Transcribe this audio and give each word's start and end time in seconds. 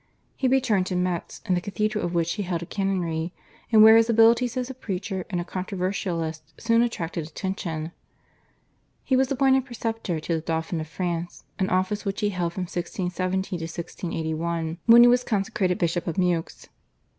He 0.35 0.47
returned 0.47 0.87
to 0.87 0.95
Metz, 0.95 1.43
in 1.45 1.53
the 1.53 1.61
cathedral 1.61 2.03
of 2.03 2.15
which 2.15 2.33
he 2.33 2.41
held 2.41 2.63
a 2.63 2.65
canonry, 2.65 3.33
and 3.71 3.83
where 3.83 3.97
his 3.97 4.09
abilities 4.09 4.57
as 4.57 4.67
a 4.67 4.73
preacher 4.73 5.27
and 5.29 5.39
a 5.39 5.45
controversialist 5.45 6.59
soon 6.59 6.81
attracted 6.81 7.27
attention. 7.27 7.91
He 9.03 9.15
was 9.15 9.31
appointed 9.31 9.63
preceptor 9.65 10.19
to 10.19 10.33
the 10.33 10.41
Dauphin 10.41 10.81
of 10.81 10.87
France, 10.87 11.43
an 11.59 11.69
office 11.69 12.03
which 12.03 12.21
he 12.21 12.29
held 12.29 12.51
from 12.53 12.63
1670 12.63 13.49
to 13.59 13.65
1681, 13.65 14.79
when 14.87 15.03
he 15.03 15.07
was 15.07 15.23
consecrated 15.23 15.77
Bishop 15.77 16.07
of 16.07 16.17
Meaux. 16.17 16.45